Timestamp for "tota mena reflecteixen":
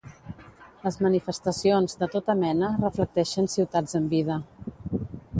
2.15-3.51